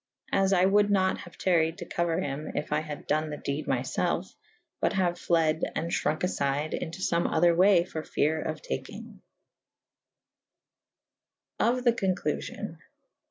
As 0.31 0.51
I 0.51 0.65
wolde 0.65 0.89
nat 0.89 1.19
haue 1.19 1.37
taryed 1.37 1.77
to 1.77 1.85
couer 1.85 2.19
hym 2.21 2.51
yf 2.55 2.71
I 2.71 2.79
had 2.79 3.05
done 3.05 3.29
the 3.29 3.37
dede 3.37 3.67
my 3.67 3.81
felfe: 3.81 4.33
but 4.79 4.93
haue 4.93 5.13
fled 5.13 5.61
and 5.75 5.91
fhronke 5.91 6.23
afyde 6.23 6.73
into 6.73 7.01
fome 7.01 7.31
other 7.31 7.53
way 7.55 7.83
for 7.83 8.01
feare 8.03 8.41
of 8.41 8.63
takynge. 8.63 9.19
Of 11.59 11.83
the 11.83 11.93
concluiion. 11.93 12.79